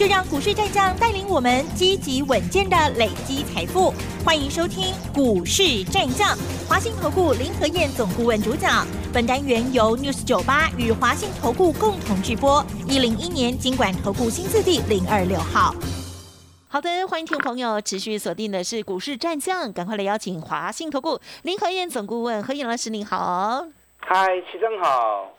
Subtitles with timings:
[0.00, 3.92] 就让股市战将带领我们积极稳健的累积财富。
[4.24, 6.34] 欢迎收听股市战将，
[6.66, 8.86] 华信投顾林和燕总顾问主讲。
[9.12, 12.64] 本单元由 News 九八与华信投顾共同制播。
[12.88, 15.74] 一零一年经管投顾新字第零二六号。
[16.66, 23.66] 好的，欢迎听众朋友持续锁定的是股市战将，赶快来邀请华信投顾林和燕总顾问何燕老师，您好。
[23.98, 25.30] 嗨，齐正好。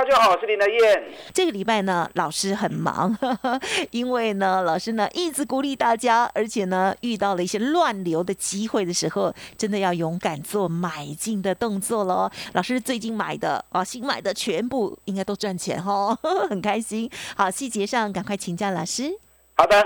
[0.00, 1.04] 大家好，我是林德燕。
[1.34, 3.14] 这个礼拜呢，老师很忙，
[3.92, 12.30] 因为呢，老师呢一直鼓励大家，而且呢，遇到了一些乱流的机会的时候，真的要勇敢做买进的动作喽。
[12.54, 17.06] 老师最近买的啊，新买的全部应该都赚钱哦， 很开心。
[17.36, 19.12] 好，细节上赶快请教老师。
[19.58, 19.78] 好的，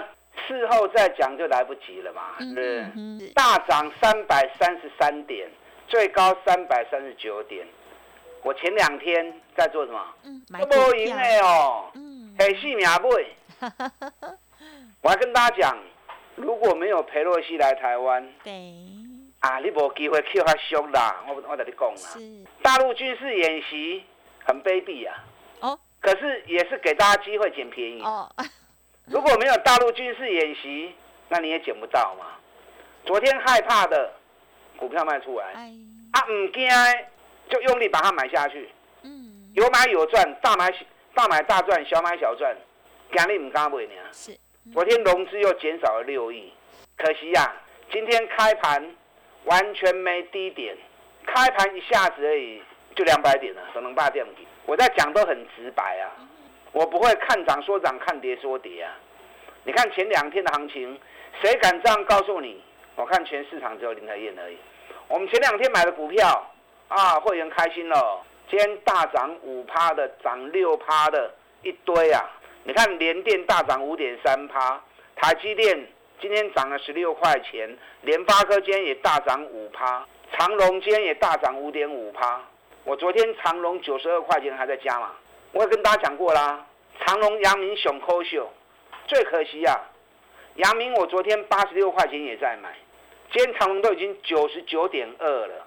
[0.47, 2.23] 事后再讲就来不及了嘛。
[2.39, 5.51] 嗯，大涨三百三十三点，
[5.89, 7.67] 最高三百三十九点。
[8.45, 10.05] 我前两天在做什么？
[10.25, 11.47] 嗯，买股票。
[11.47, 13.09] 哦，嗯，很细苗背。
[15.03, 15.79] 我还跟大家讲，
[16.37, 18.53] 如果没有裴洛西来台湾，对，
[19.41, 21.25] 啊，你无机会去他凶啦。
[21.29, 24.05] 我我跟你讲啦，大陆军事演习
[24.45, 25.25] 很卑鄙啊。
[25.61, 25.79] 哦。
[26.01, 28.03] 可是也是给大家机会捡便宜。
[28.03, 28.31] 哦。
[29.07, 30.95] 如果没有大陆军事演习，
[31.29, 32.27] 那你也捡不到嘛。
[33.05, 34.13] 昨天害怕的
[34.79, 35.53] 股票卖出来，
[36.13, 36.69] 啊，唔惊。
[37.47, 38.84] 就用力把它买下去，嗯，
[39.55, 40.69] 有买有赚，大买
[41.15, 42.57] 大买大赚，小买小赚，
[43.13, 43.93] 今日唔敢买呢。
[44.11, 44.37] 是，
[44.73, 46.53] 昨天融资又减少了六亿，
[46.97, 47.53] 可惜呀，
[47.93, 48.85] 今天开盘
[49.45, 50.77] 完全没低点，
[51.25, 52.61] 开盘一下子而已
[52.97, 54.45] 就两百点了，可能八点底。
[54.67, 56.11] 我在讲都很直白啊，
[56.73, 58.91] 我不会看涨说涨，看跌说跌啊。
[59.63, 60.99] 你看前两天的行情，
[61.41, 62.61] 谁敢这样告诉你？
[62.97, 64.59] 我看全市场只有林德燕而已。
[65.07, 66.51] 我们前两天买的股票。
[66.87, 68.21] 啊，会员开心了！
[68.51, 71.33] 今天大涨五趴的，涨六趴的
[71.63, 72.23] 一堆啊！
[72.65, 74.81] 你看联电大涨五点三趴，
[75.17, 75.87] 台积电
[76.21, 82.41] 今天涨了十六块钱，联发科今天也大涨五趴，长隆今天也大涨五点五趴。
[82.85, 85.13] 我昨天长隆九十二块钱还在加嘛？
[85.53, 86.65] 我也跟大家讲过啦，
[87.01, 88.51] 长隆、阳明、熊科秀，
[89.07, 89.81] 最可惜啊！
[90.57, 92.75] 阳明我昨天八十六块钱也在买，
[93.33, 95.67] 今天长隆都已经九十九点二了。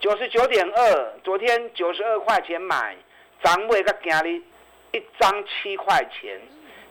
[0.00, 2.96] 九十九点二，昨天九十二块钱买，
[3.42, 4.42] 涨尾个今日
[4.92, 6.40] 一张七块钱，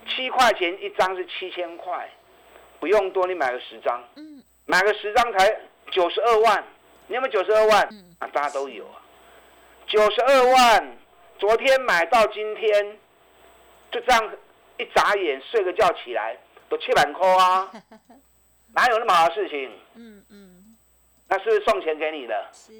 [0.07, 2.07] 七块钱一张是七千块，
[2.79, 4.03] 不用多，你买个十张，
[4.67, 5.59] 买个十张才
[5.89, 6.63] 九十二万，
[7.07, 7.83] 你有没有九十二万？
[8.19, 9.01] 啊，大家都有啊，
[9.87, 10.97] 九十二万，
[11.39, 12.97] 昨天买到今天，
[13.89, 14.33] 就这样
[14.77, 16.37] 一眨眼睡个觉起来
[16.69, 17.71] 都七万块啊，
[18.75, 19.71] 哪有那么好的事情？
[19.95, 20.68] 嗯嗯。
[21.31, 22.49] 那是不是送钱给你的？
[22.51, 22.73] 是，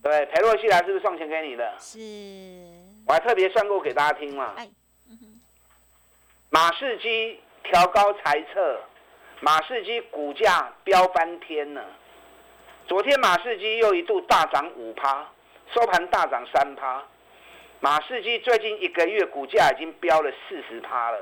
[0.00, 1.74] 对，裴洛西来是不是送钱给你的？
[1.80, 1.98] 是，
[3.08, 4.54] 我还特别算过给大家听嘛。
[4.56, 4.68] 哎，
[6.48, 8.80] 马士基调高财测，
[9.40, 11.84] 马士基股价飙翻天了。
[12.86, 15.28] 昨天马士基又一度大涨五趴，
[15.74, 17.02] 收盘大涨三趴。
[17.80, 21.18] 马士基最近一个月股价已经飙了四十趴了，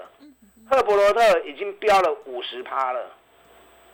[0.71, 3.11] 赫伯罗特已经飙了五十趴了，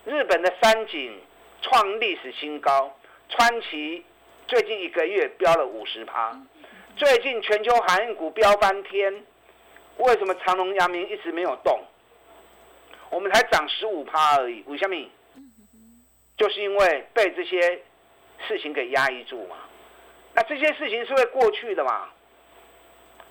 [0.05, 1.17] 日本的三井。
[1.63, 2.95] 创历史新高，
[3.29, 4.05] 川崎
[4.47, 6.37] 最近一个月飙了五十趴，
[6.97, 9.25] 最近全球航运股飙翻天，
[9.99, 11.81] 为什么长隆、阳明一直没有动？
[13.11, 14.97] 我们才涨十五趴而已，为什么？
[16.37, 17.83] 就是因为被这些
[18.49, 19.57] 事情给压抑住嘛。
[20.33, 22.09] 那这些事情是会过去的嘛？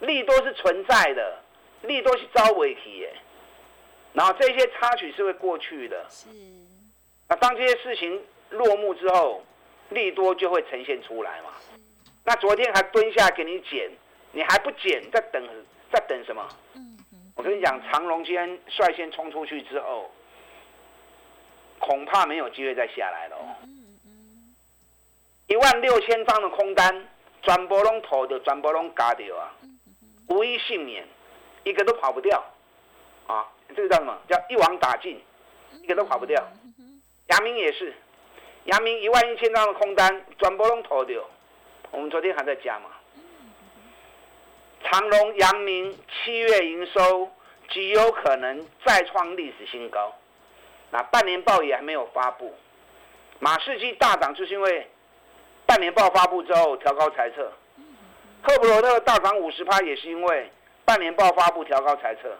[0.02, 1.40] 利多是存在的，
[1.82, 3.14] 利多是招尾提耶，
[4.14, 6.06] 然后这些插曲是会过去的。
[6.10, 6.28] 是。
[7.30, 8.20] 那当这些事情
[8.50, 9.44] 落幕之后，
[9.90, 11.52] 利多就会呈现出来嘛？
[12.26, 13.90] 那昨天还蹲下给你减，
[14.32, 15.42] 你还不减，在等，
[15.92, 16.44] 在等什么？
[17.36, 20.10] 我跟你讲，长龙今天率先冲出去之后，
[21.78, 23.38] 恐怕没有机会再下来了。
[25.48, 27.08] 一万六千张的空单，
[27.44, 29.54] 全部拢投掉，全部拢嘎掉啊！
[30.28, 31.08] 无一幸免，
[31.64, 32.44] 一个都跑不掉
[33.28, 33.48] 啊！
[33.76, 34.18] 这个叫什么？
[34.28, 35.20] 叫一网打尽，
[35.82, 36.44] 一个都跑不掉。
[37.30, 37.94] 阳明也是，
[38.66, 41.24] 阳明一万一千张的空单，转波拢投掉。
[41.92, 42.90] 我们昨天还在加嘛。
[44.84, 47.30] 长隆、阳明七月营收
[47.70, 50.16] 极有可能再创历史新高。
[50.90, 52.56] 那半年报也还没有发布。
[53.38, 54.88] 马士基大涨就是因为
[55.68, 57.52] 半年报发布之后调高猜测。
[58.42, 60.52] 赫普罗特大涨五十趴也是因为
[60.84, 62.36] 半年报发布调高财测，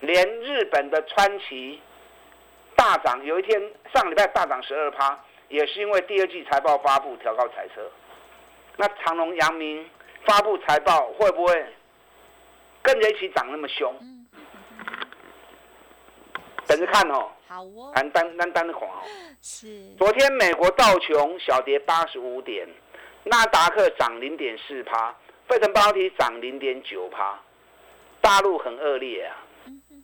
[0.00, 1.82] 连日本的川崎
[2.86, 3.60] 大涨，有一天
[3.92, 5.18] 上礼拜大涨十二趴，
[5.48, 7.90] 也是因为第二季财报发布调高财测。
[8.76, 9.84] 那长隆、阳明
[10.24, 11.66] 发布财报会不会
[12.82, 13.92] 跟着一起涨那么凶？
[16.68, 17.28] 等着看哦。
[17.48, 17.90] 好哦。
[17.92, 19.02] 单单单单的狂哦。
[19.42, 19.66] 是。
[19.98, 22.68] 昨天美国道琼小跌八十五点，
[23.24, 25.12] 纳达克涨零点四趴，
[25.48, 27.36] 费城半导体涨零点九趴。
[28.20, 29.34] 大陆很恶劣啊，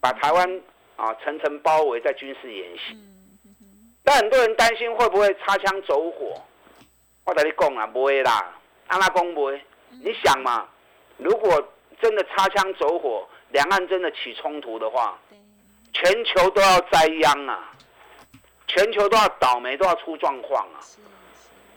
[0.00, 0.60] 把台湾
[0.96, 2.96] 啊层层包围在军事演习。
[4.04, 6.40] 但很多人担心会不会擦枪走火？
[7.24, 8.54] 我跟你讲啊，不会啦。
[8.88, 9.62] 阿拉公不会。
[10.02, 10.68] 你想嘛，
[11.18, 15.18] 如果真的擦枪走火，两岸真的起冲突的话。
[15.94, 17.70] 全球都要栽殃啊！
[18.66, 20.80] 全球都要倒霉，都要出状况啊！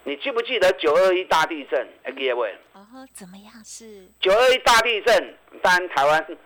[0.06, 1.86] 你记不记得九二一大地震？
[2.04, 2.82] 哎，各位，哦，
[3.12, 3.54] 怎么样？
[3.66, 6.38] 是九二一大地震，当然台湾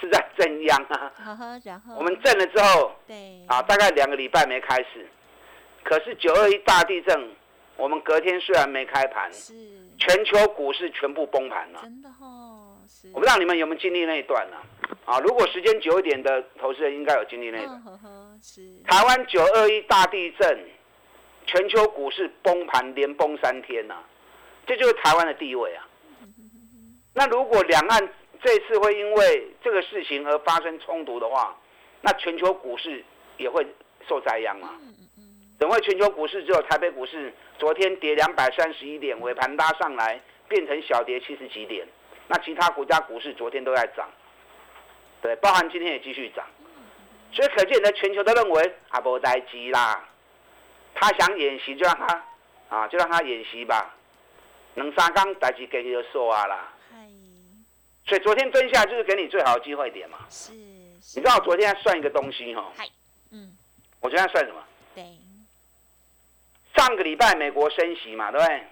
[0.00, 1.12] 是在 震央啊。
[1.64, 5.06] 然后我们震了之后，对啊，大概两个礼拜没开始。
[5.84, 7.30] 可是九二一大地震，
[7.76, 9.54] 我们隔天虽然没开盘，是
[9.98, 11.80] 全球股市全部崩盘了。
[11.82, 13.08] 真的哦，是。
[13.14, 14.56] 我不知道你们有没有经历那一段呢？
[15.04, 17.98] 啊，如果时间久一点的投资人应该有经历那个。
[18.86, 20.64] 台湾九二一大地震，
[21.46, 23.94] 全球股市崩盘连崩三天呐，
[24.66, 25.86] 这就是台湾的地位啊。
[27.14, 28.08] 那如果两岸
[28.42, 31.56] 这次会因为这个事情而发生冲突的话，
[32.02, 33.04] 那全球股市
[33.36, 33.66] 也会
[34.08, 34.74] 受灾殃啊。
[35.58, 41.84] 等会全球股市只有台北股市昨天跌两百三十一点，尾盘拉上来变成小跌七十几点，
[42.28, 44.08] 那其他国家股市昨天都在涨。
[45.20, 46.46] 对，包含今天也继续涨，
[47.32, 50.08] 所以可见的全球都认为阿波待机啦，
[50.94, 52.24] 他想演习就让他
[52.68, 53.96] 啊，就让他演习吧，
[54.74, 56.72] 能三缸待机给你就说啊啦。
[58.08, 60.18] 所以昨天蹲下就是给你最好的机会点嘛。
[60.30, 60.52] 是。
[60.52, 62.72] 你知道我昨天算一个东西哈？
[63.30, 63.56] 嗯。
[64.00, 64.64] 我昨天算什么？
[64.94, 65.04] 对。
[66.74, 68.62] 上个礼拜美国升息嘛，对不对？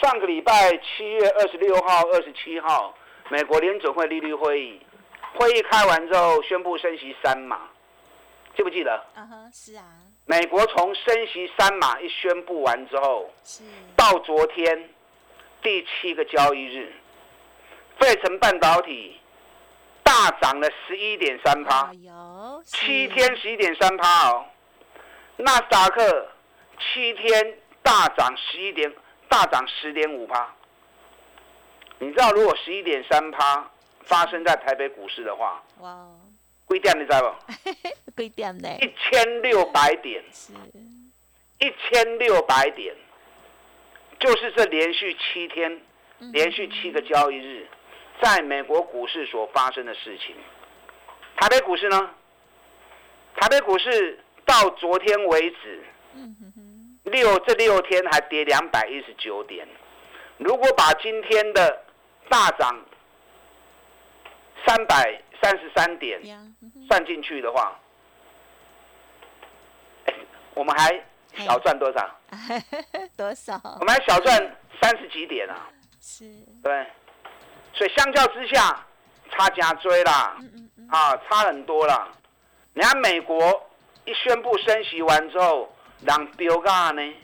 [0.00, 2.94] 上个礼拜七月二十六号、二十七号，
[3.30, 4.80] 美国联准会利率会议。
[5.34, 7.68] 会议开完之后，宣布升息三码，
[8.56, 9.04] 记不记得？
[9.14, 9.84] 嗯哼，是啊。
[10.24, 13.62] 美国从升息三码一宣布完之后，是
[13.96, 14.90] 到昨天
[15.62, 16.92] 第七个交易日，
[17.98, 19.16] 费城半导体
[20.02, 24.44] 大涨了十一点三趴，有七天十一点三趴哦。
[25.36, 26.28] 纳斯达克
[26.78, 28.92] 七天大涨十一点，
[29.28, 30.54] 大涨十点五趴。
[31.98, 33.70] 你知道如果十一点三趴？
[34.04, 36.06] 发生在台北股市的话，哇，
[36.64, 38.12] 贵点你知道不？
[38.14, 38.68] 贵点呢？
[38.80, 40.52] 一千六百点，是，
[41.58, 42.94] 一千六百点，
[44.20, 45.80] 就是这连续七天，
[46.32, 47.66] 连续七个交易日，
[48.22, 50.36] 在美国股市所发生的事情。
[51.36, 52.10] 台北股市呢？
[53.38, 55.84] 台北股市到昨天为止，
[57.04, 59.68] 六这六天还跌两百一十九点。
[60.38, 61.84] 如果把今天的
[62.30, 62.82] 大涨，
[64.66, 66.18] 三百三十三点
[66.88, 67.78] 算进去的话，
[70.54, 71.04] 我们还
[71.44, 72.10] 小赚多少？
[73.16, 73.60] 多少？
[73.80, 75.68] 我们还小赚三十几点啊！
[76.00, 76.24] 是，
[76.62, 76.86] 对，
[77.76, 78.84] 所以相较之下，
[79.30, 80.34] 差加追啦，
[80.90, 82.08] 啊，差很多啦。
[82.72, 83.68] 你看美国
[84.06, 85.70] 一宣布升息完之后，
[86.06, 87.14] 让标价呢，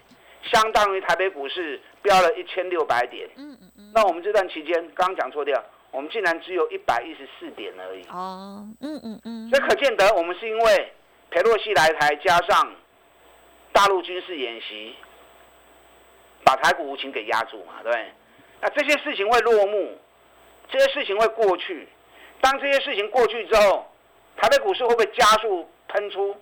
[0.43, 3.27] 相当于台北股市飙了一千六百点。
[3.37, 3.93] 嗯嗯嗯。
[3.95, 5.65] 那我们这段期间，刚刚讲错掉。
[5.91, 8.03] 我们竟然只有一百一十四点而已。
[8.11, 9.50] 哦，嗯嗯嗯。
[9.50, 10.93] 所以可见得，我们是因为
[11.31, 12.73] 佩洛西来台，加上
[13.73, 14.95] 大陆军事演习，
[16.45, 18.12] 把台股无情给压住嘛，对不对？
[18.62, 19.99] 那这些事情会落幕，
[20.73, 21.87] 这些事情会过去。
[22.41, 23.87] 当这些事情过去之后，
[24.37, 26.35] 台北股市会不会加速喷出？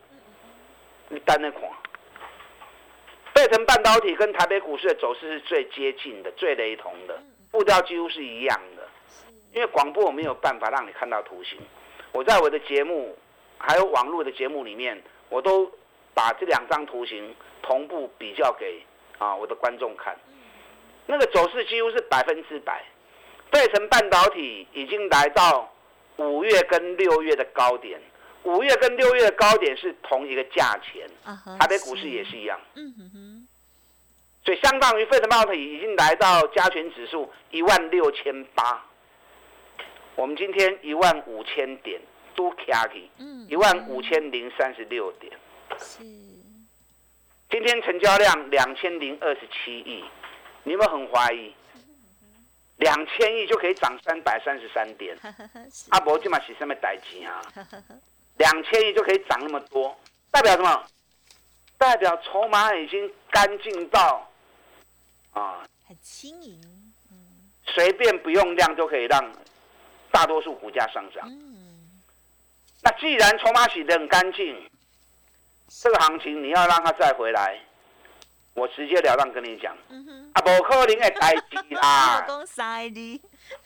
[1.09, 1.69] 你单那款，
[3.35, 7.21] 贝腾半导体跟台北股市的走势是最接近的、最雷同的，
[7.51, 8.89] 步调几乎是一样的。
[9.53, 11.59] 因为广播我没有办法让你看到图形，
[12.13, 13.19] 我在我的节目
[13.59, 15.69] 还有网络的节目里面，我都
[16.15, 18.81] 把这两张图形同步比较给
[19.19, 20.17] 啊我的观众看。
[21.07, 22.85] 那个走势几乎是百分之百。
[23.51, 25.73] 费城半导体已经来到
[26.17, 28.01] 五月跟六月的高点，
[28.45, 31.09] 五月跟六月的高点是同一个价钱，
[31.59, 32.61] 台北股市也是一样。
[32.75, 33.49] 嗯哼哼。
[34.45, 38.85] 所以相当于费城半导体已经来到加权指数一万六千八。
[40.17, 42.01] 我们今天一万五千点
[42.35, 43.11] 都卡起，
[43.49, 45.33] 一万五千零三十六点。
[45.79, 46.03] 是。
[47.51, 50.05] 今天成交量两千零二十七亿，
[50.63, 51.53] 你有没有很怀疑？
[52.81, 55.17] 两千亿就可以涨三百三十三点。
[55.91, 57.41] 阿伯今嘛是什么代志啊？
[58.39, 59.99] 两千亿就可以涨那么多，
[60.31, 60.87] 代表什么？
[61.77, 64.31] 代表筹码已经干净到
[65.33, 66.61] 啊，很轻盈，
[67.67, 69.33] 随便不用量就可以让
[70.11, 71.31] 大多数股价上涨。
[72.83, 74.71] 那既然筹码洗得很干净，
[75.69, 77.61] 这个行情你要让它再回来，
[78.55, 79.73] 我直截了当跟你讲，
[80.35, 82.27] 啊，不可能会代志啦。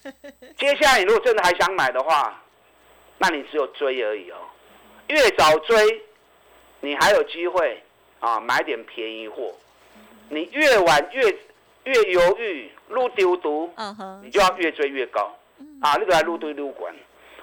[0.57, 2.43] 接下来你如果真的还想买的话，
[3.19, 4.37] 那你只有追而已哦。
[5.09, 6.03] 越早追，
[6.81, 7.83] 你还有机会
[8.21, 9.55] 啊买点便宜货。
[10.29, 11.23] 你越晚越
[11.85, 13.73] 越犹豫，路丢毒，
[14.23, 15.35] 你就要越追越高。
[15.81, 16.95] 啊，你个来路堆路管，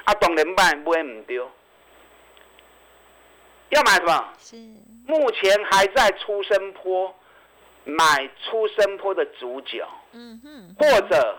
[0.05, 1.49] 啊，当然买买唔丢。
[3.69, 4.33] 要买什么？
[4.39, 4.55] 是
[5.07, 7.13] 目前还在出生坡，
[7.83, 9.85] 买出生坡的主角。
[10.11, 10.75] 嗯哼。
[10.79, 11.37] 或者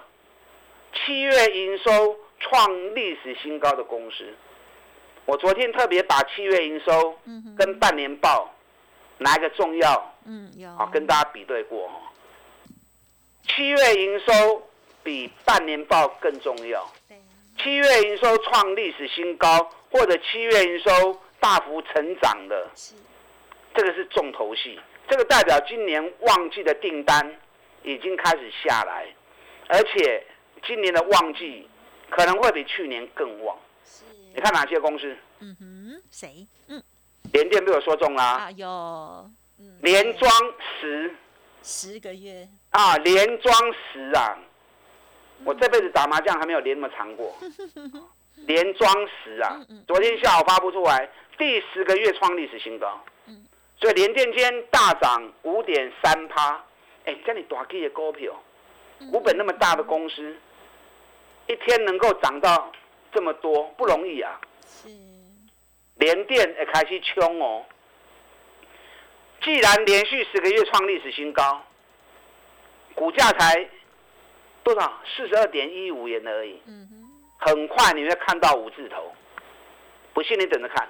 [0.92, 4.25] 七月营收创历史新高的公司，
[5.25, 7.18] 我昨天特别把七月营收
[7.56, 8.52] 跟半年报
[9.18, 10.14] 哪一个重要？
[10.25, 10.68] 嗯，有。
[10.70, 11.90] 啊，跟大家比对过。
[13.49, 14.62] 七月营收
[15.02, 16.88] 比半年报更重要。
[17.58, 21.20] 七月营收创历史新高，或者七月营收。
[21.42, 22.70] 大幅成长的，
[23.75, 24.78] 这个是重头戏，
[25.12, 27.38] 这个代表今年旺季的订单
[27.83, 29.07] 已经开始下来，
[29.69, 30.26] 而且
[30.64, 31.69] 今年的旺季
[32.09, 33.54] 可能会比去年更旺。
[34.35, 35.14] 你看哪些公司？
[35.40, 36.47] 嗯哼，谁？
[36.69, 36.83] 嗯，
[37.31, 38.25] 联电被我说中啦。
[38.25, 39.31] 啊，有。
[39.83, 40.33] 连装
[40.81, 41.14] 十
[41.62, 44.38] 十个月啊，连装十啊！
[45.45, 47.37] 我这辈子打麻将还没有连那么长过。
[48.49, 49.61] 连装十啊！
[49.87, 51.07] 昨天下午发布出来。
[51.37, 52.99] 第十个月创历史新高，
[53.82, 56.64] 所以联电间大涨五点三趴。
[57.04, 58.32] 哎，这你大基的股票，
[59.10, 60.36] 股本那么大的公司，
[61.48, 62.70] 一天能够涨到
[63.12, 64.40] 这么多，不容易啊。
[64.64, 64.88] 是，
[65.96, 67.66] 联电也开始冲哦。
[69.42, 71.60] 既然连续十个月创历史新高，
[72.94, 73.68] 股价才
[74.62, 74.92] 多少？
[75.16, 76.62] 四十二点一五元而已。
[76.68, 76.88] 嗯
[77.44, 79.12] 很快你会看到五字头，
[80.14, 80.88] 不信你等着看。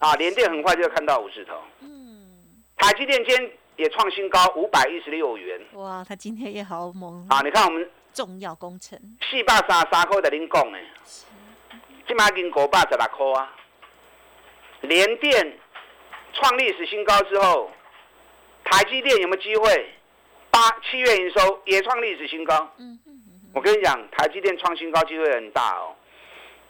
[0.00, 1.58] 啊，联电很快就要看到五字头。
[2.80, 5.60] 嗯，台积电今天也创新高五百一十六元。
[5.74, 7.26] 哇，它今天也好猛。
[7.28, 8.98] 啊，你看我们重要工程。
[9.30, 10.78] 四百三三块的您讲呢？
[12.06, 13.54] 今嘛已经五百十六块啊。
[14.80, 15.58] 联电
[16.32, 17.70] 创历史新高之后，
[18.64, 19.94] 台积电有没有机会？
[20.50, 20.60] 八
[20.90, 22.72] 七月营收也创历史新高。
[22.78, 23.50] 嗯嗯嗯。
[23.54, 25.94] 我跟你讲，台积电创新高机会很大哦。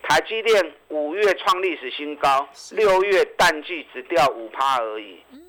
[0.03, 5.23] 台积电五月创历史新高，六月淡季只掉五趴而已。
[5.33, 5.40] 嗯，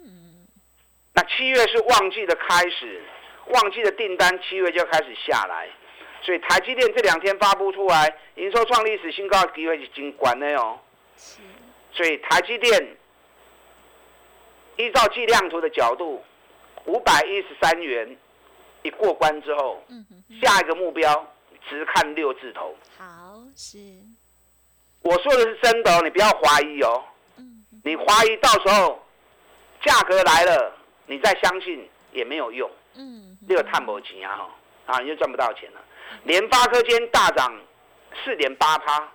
[1.14, 3.04] 那七月是旺季的开始，
[3.48, 5.68] 旺季的订单七月就开始下来，
[6.22, 10.80] 所以台积电这两天发布出来，营收创历史新高的机会已经关了哦。
[11.94, 12.98] 所以台积电
[14.78, 16.24] 依照计量图的角度，
[16.86, 18.18] 五百一十三元
[18.84, 19.84] 一过关之后，
[20.42, 21.34] 下一个目标
[21.70, 22.74] 只看六字头。
[22.98, 23.78] 好，是。
[25.02, 27.04] 我说的是真的哦，你不要怀疑哦。
[27.84, 29.04] 你怀疑到时候
[29.84, 30.74] 价格来了，
[31.12, 32.72] 你再相信也没有用。
[32.96, 35.82] 嗯，这个探博钱啊，哈，啊，你就赚不到钱了。
[36.24, 37.54] 联发科今天大涨
[38.24, 39.12] 四点八趴，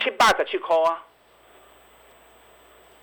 [0.00, 1.04] 七八十七块啊。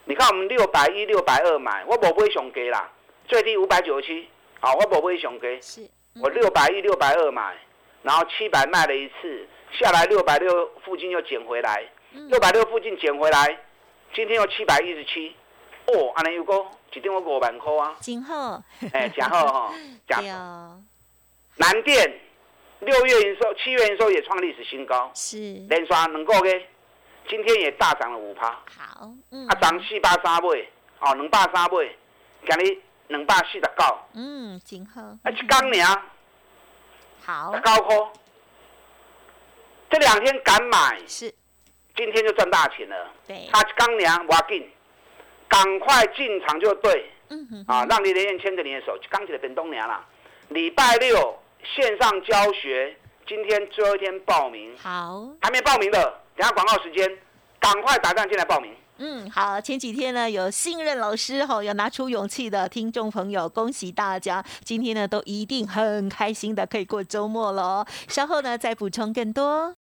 [0.05, 2.89] 你看我们六百一、六百二买，我不会熊给啦，
[3.27, 4.29] 最低五百九十七，
[4.61, 5.59] 好，我不会熊给。
[5.61, 5.85] 是，
[6.21, 7.57] 我六百一、六百二买，
[8.01, 9.45] 然后七百卖了一次。
[9.73, 13.59] 下来六百六附近又捡回来，六百六附近捡回来，
[14.15, 15.35] 今天又七百一十七，
[15.85, 16.55] 哦，安尼又个
[16.93, 19.73] 一定我五万块啊，真好，哎，真好 哈，
[20.07, 20.25] 真
[21.55, 22.19] 南电
[22.79, 25.37] 六月营收、七月营收也创历史新高，是。
[25.69, 26.67] 连刷两个月，
[27.27, 31.97] 今天也大涨了五趴，好，嗯，啊涨四百三倍，哦，两百三倍，
[32.47, 35.85] 今日两百四十九，嗯，真好，啊一刚年，
[37.25, 38.09] 好，高科。
[39.91, 41.33] 这两天敢买是，
[41.95, 43.11] 今天就赚大钱了。
[43.27, 44.71] 对，他刚凉挖进，
[45.49, 47.11] 赶快进场就对。
[47.31, 50.03] 嗯哼，啊，让你连连牵着你的手，刚起来变冬娘了。
[50.47, 51.37] 礼拜六
[51.75, 52.95] 线上教学，
[53.27, 54.75] 今天最后一天报名。
[54.77, 56.01] 好，还没报名的，
[56.35, 57.07] 等下广告时间，
[57.59, 58.73] 赶快打电进来报名。
[58.97, 67.85] 嗯，好，前几天呢有信任老师哈，有拿出勇气的听众朋友，恭喜大家，今天呢都一定很开心的可以过周末了。
[68.07, 69.71] 稍后呢再补充更多。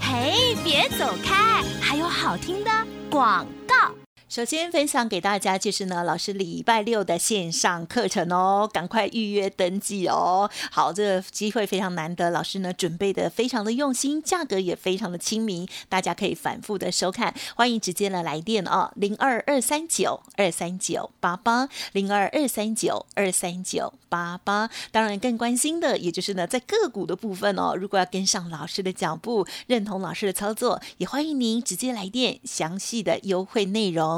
[0.00, 2.70] 嘿，别走开，还有好听的
[3.10, 3.94] 广告。
[4.28, 10.50] 首先分享给大家就是呢，老师礼拜六的线上课程哦，赶快预约登记哦。
[10.70, 17.34] 好，这个机会非常难得，老师呢准备的非常的用心，价格也非常的亲民，大家可以反复的收看。
[17.56, 24.68] 欢迎直接的来电哦，零二二三九二三九八八零二二三九二三九八八。
[24.92, 34.17] 当然更关心的，也就是呢在个股的部分哦，如果要跟上老师的脚步，认同老师的操作，也欢迎您直接来电，详细的优惠内容。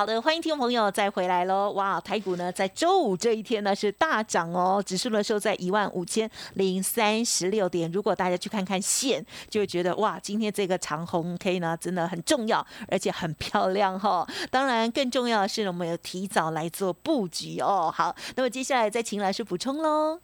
[0.00, 1.72] 好的，欢迎听众朋友再回来喽！
[1.72, 7.92] 哇，台股呢在周五这一天呢是大涨哦，指数呢收在一万五千零三十六点。
[7.92, 14.26] 如果大家去看看线，就会觉得哇，今天这个长红 K 呢真的很重要，而且很漂亮哈。
[14.50, 17.92] 当然，更重要的是我们有提早来做布局哦。
[17.94, 20.18] 好，那么接下来再请老师补充喽。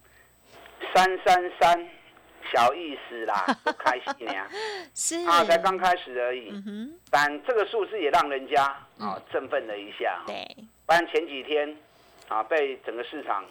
[0.94, 1.95] 三三三。
[2.52, 4.48] 小意思啦， 不开心呀，
[4.94, 6.52] 是啊，才刚开始而已。
[7.10, 8.64] 但这个数字也让人家
[8.98, 10.22] 啊振奋了一下。
[10.26, 10.44] 对，
[10.86, 11.76] 不然前几天
[12.28, 13.44] 啊被整个市场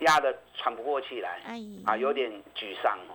[0.00, 1.40] 压得喘不过气来，
[1.86, 3.14] 啊有点沮丧哦。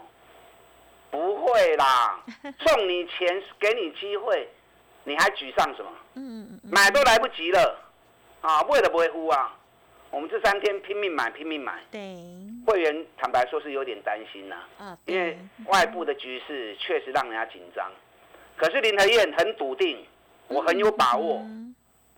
[1.12, 2.20] 不会啦，
[2.66, 4.50] 送你钱给你机会，
[5.04, 5.92] 你还沮丧什么？
[6.16, 7.80] 嗯买都来不及了
[8.42, 9.56] 啊，为了不会呼啊。
[10.14, 11.82] 我们这三天拼命买，拼命买。
[11.90, 12.16] 对，
[12.68, 17.92] 会员坦白说是有点担心呐，啊，因为外部的局势确实让人家紧张。
[18.56, 20.06] 可是林和燕很笃定，
[20.48, 21.44] 我很有把握，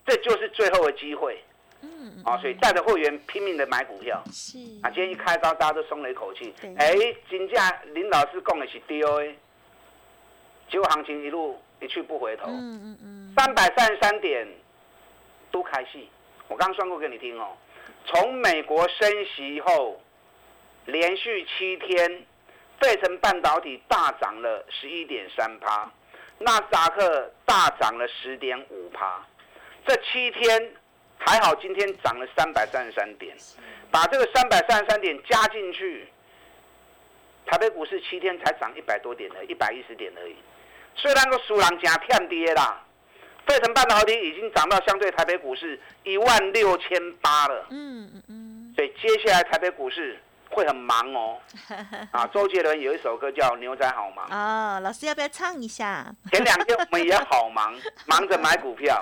[0.05, 1.41] 这就是最后的机会。
[1.79, 4.21] 嗯，啊，所以带着会员拼命的买股票。
[4.29, 6.53] 是啊，今天一开高，大家都松了一口气。
[6.77, 6.93] 哎，
[7.29, 9.33] 金价林老师讲的是 DOA，
[10.69, 12.47] 结果行情一路一去不回头。
[12.49, 14.45] 嗯嗯嗯，三百三十三点
[15.49, 16.09] 都开戏，
[16.49, 17.55] 我刚刚算过给你听哦。
[18.07, 19.99] 从美国升息后，
[20.85, 22.25] 连续七天，
[22.79, 25.91] 费城半导体大涨了十一点三趴，
[26.39, 29.25] 纳斯达克大涨了十点五趴。
[29.87, 30.71] 这七天
[31.17, 33.35] 还好，今天涨了三百三十三点，
[33.89, 36.07] 把这个三百三十三点加进去，
[37.47, 40.35] 台北股市七天才涨一百多点的，一百一十点而已。
[40.95, 42.84] 虽然个输人加骗跌啦。
[43.47, 47.65] 费城半导体已经涨到相对台北股市一万六千八了。
[47.69, 48.73] 嗯嗯嗯。
[48.75, 51.37] 所以接下来台北股市会很忙哦。
[52.11, 54.27] 啊，周杰伦有一首歌叫《牛仔好忙》。
[54.33, 56.05] 哦，老师要不要唱一下？
[56.31, 57.73] 前两天我们也好忙，
[58.07, 59.01] 忙着买股票。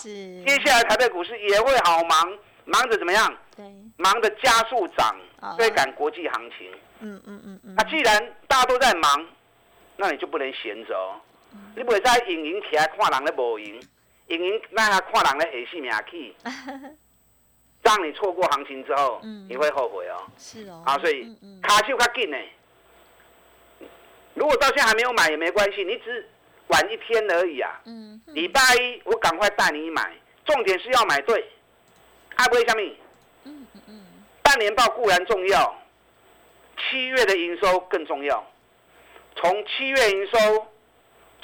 [0.00, 0.42] 是。
[0.44, 3.34] 接下来台北股市也会好忙，忙着怎么样？
[3.56, 3.64] 对。
[3.96, 5.16] 忙着加速涨，
[5.56, 6.70] 追赶国际行情。
[7.00, 7.74] 嗯嗯嗯嗯。
[7.76, 9.26] 那既然大家都在忙，
[9.96, 11.20] 那你就不能闲着哦。
[11.74, 13.80] 你袂使盈盈起来看人咧无赢，
[14.26, 16.34] 盈盈那下看人咧下死命去，
[17.82, 20.26] 让你错过行情之后，你会后悔哦。
[20.36, 20.82] 是哦。
[20.84, 22.36] 啊，所以卡就较紧呢。
[24.34, 26.28] 如果到现在还没有买也没关系，你只
[26.68, 27.80] 晚一天而已啊。
[27.86, 28.20] 嗯。
[28.26, 30.12] 礼拜一我赶快带你买，
[30.44, 31.48] 重点是要买对。
[32.34, 32.96] 爱不会虾米？
[33.44, 34.04] 嗯嗯嗯。
[34.42, 35.74] 半年报固然重要，
[36.76, 38.44] 七月的营收更重要。
[39.36, 40.66] 从七月营收。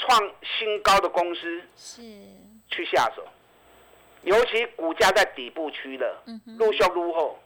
[0.07, 2.03] 创新高的公司是
[2.69, 3.27] 去下手，
[4.23, 6.23] 尤其股价在底部区了，
[6.59, 7.39] 入销入后，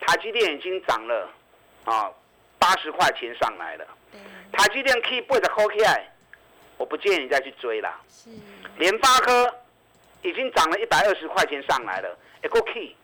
[0.00, 1.30] 台积电已经涨了
[1.84, 2.10] 啊
[2.58, 3.86] 八十块钱上来了。
[4.52, 6.10] 台积电可以背着 hold 起来，
[6.76, 8.00] 我不建议你再去追了。
[8.08, 8.30] 是，
[8.78, 9.54] 联发科
[10.22, 12.94] 已经涨了一百二十块钱上来了，也够 key。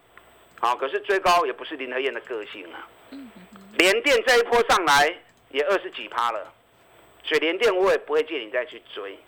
[0.60, 2.88] 好，可是追高也不是林和燕的个性啊。
[3.10, 3.30] 嗯
[3.74, 5.16] 联电这一波上来
[5.50, 6.52] 也二十几趴了。
[7.24, 9.18] 水莲电我也不会建议你再去追，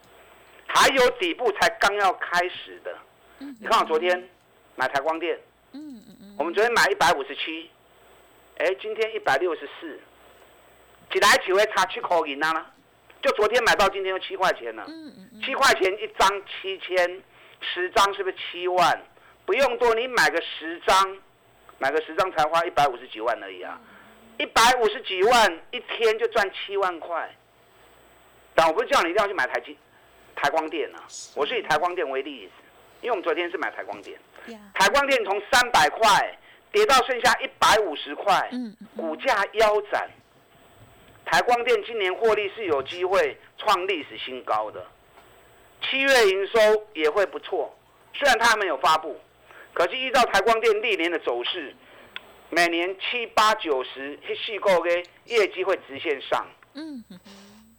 [0.66, 2.96] 还有底部才刚要开始的。
[3.38, 4.28] 你看我昨天
[4.76, 5.38] 买台光电，
[5.72, 7.70] 嗯嗯嗯，我们昨天买一百五十七，
[8.58, 9.98] 哎，今天一百六十四，
[11.12, 12.70] 几来几回差七块银啊？
[13.22, 17.22] 就昨天买到今天又七块钱了，嗯嗯七块钱一张七千，
[17.60, 19.02] 十张是不是七万？
[19.44, 21.18] 不用多，你买个十张，
[21.78, 23.80] 买个十张才花一百五十几万而已啊！
[24.38, 27.30] 一百五十几万一天就赚七万块。
[28.60, 29.74] 但我不是叫你一定要去买台积、
[30.36, 31.00] 台光电啊，
[31.34, 32.52] 我是以台光电为例子，
[33.00, 34.20] 因为我们昨天是买台光电，
[34.74, 36.38] 台光电从三百块
[36.70, 38.50] 跌到剩下一百五十块，
[38.94, 40.10] 股价腰斩，
[41.24, 44.86] 台光电今年获利是有机会创历史新高的，
[45.88, 47.74] 七月营收也会不错。
[48.12, 49.18] 虽然它还没有发布，
[49.72, 51.74] 可是依照台光电历年的走势，
[52.50, 54.90] 每年七八九十细购的
[55.24, 56.46] 业绩会直线上。
[56.74, 57.02] 嗯，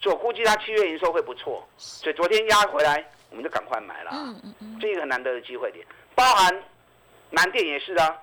[0.01, 4.09] 所以我估计它七月营收会不错，所以昨天压回来，我们就赶快买了。
[4.11, 5.85] 嗯嗯嗯，这一个很难得的机会点，
[6.15, 6.63] 包含
[7.29, 8.17] 南电也是啊，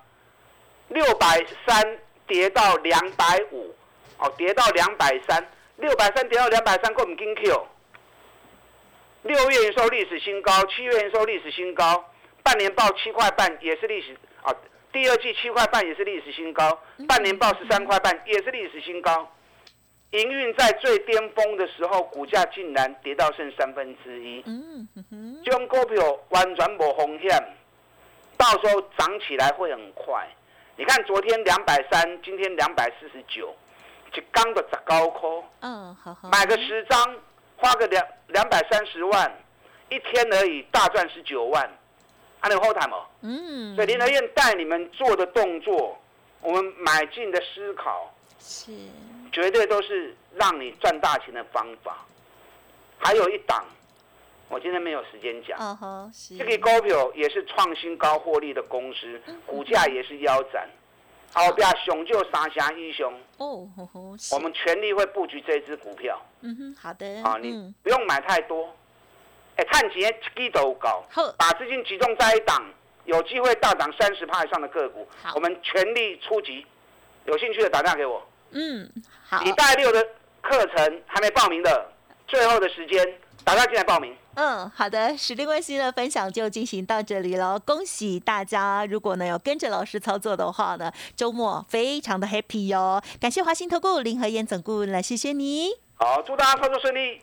[0.89, 3.73] 六百三跌到两百五，
[4.19, 7.67] 哦，跌到两百三，六百三跌到两百三，够唔紧 Q。
[9.23, 12.05] 六月营收历史新高，七月营收历史新高，
[12.43, 14.53] 半年报七块半也是历史啊，
[14.93, 19.31] 第二季七块半也是历史新高，半年报十三块半也是历史新高。
[20.13, 24.43] 营运在最巅峰的时候，股价竟然跌到剩三分之一。
[24.47, 27.31] 嗯哼，这种股票完全无风险，
[28.39, 30.27] 到时候涨起来会很快。
[30.77, 33.55] 你看昨天两百三，今天两百四十九，
[34.11, 35.43] 就刚的砸高科。
[35.61, 36.31] 嗯，好好。
[36.31, 37.17] 买个十张，
[37.59, 39.31] 花个两两百三十万，
[39.91, 41.71] 一天而已，大赚十九万。
[42.41, 42.97] 还有后台吗？
[43.21, 43.75] 嗯。
[43.75, 45.99] 所以林德燕带你们做的动作，
[46.41, 48.73] 我们买进的思考是。
[49.33, 52.05] 绝对都是让你赚大钱的方法。
[52.99, 53.65] 还有一档，
[54.49, 55.59] 我今天没有时间讲。
[56.39, 60.69] 这个股票也是创新高获利的公司，股价也是腰斩。
[61.33, 63.13] 好，不要雄就三峡英雄。
[63.37, 63.69] 哦，
[64.33, 66.21] 我们全力会布局这支股票。
[66.41, 67.23] 嗯哼，好的。
[67.23, 68.75] 啊，你不用买太多。
[69.57, 71.05] 哎，看钱基都高，
[71.37, 72.65] 把资金集中在一档，
[73.05, 76.67] 有机会大涨三十趴以上的个股，我们全力出击。
[77.27, 78.27] 有兴趣的打电话给我。
[78.51, 78.91] 嗯，
[79.29, 79.43] 好。
[79.43, 80.03] 礼拜六的
[80.43, 81.87] 课程还没报名的，
[82.27, 83.07] 最后的时间，
[83.45, 84.15] 打家进来报名。
[84.35, 87.59] 嗯，好的，时间关系的分享就进行到这里了。
[87.59, 93.03] 恭喜大家，如果呢有跟着老师操作的话呢，周末非常的 happy 哟。
[93.21, 95.71] 感谢华兴投顾林和燕总顾问来，谢谢你。
[95.97, 97.21] 好，祝大家操作顺利。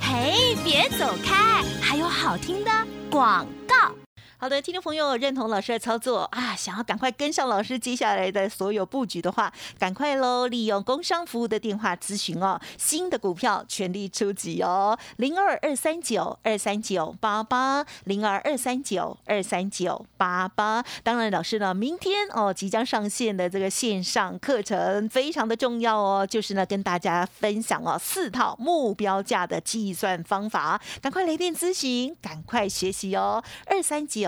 [0.00, 2.70] 嘿，别走开，还有好听的
[3.10, 4.07] 广告。
[4.40, 10.46] 好的，听众朋友认同老师的操作啊，想要赶快跟上老师接下来的所有布局的话，赶快喽！
[10.46, 20.84] 利用工商服务的电话咨询哦，新的股票全力出击哦，零二二三九二三九八八零二二三九二三九八八。
[21.02, 34.27] 当然，老师呢，明天哦即将上线的这个线上课程非常的重要哦，就是呢跟大家分享哦四套目标价的计算方法，赶快来电咨询，赶快学习哦，二三九